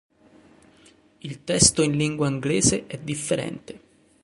[1.21, 3.81] Il testo in lingua inglese è differente.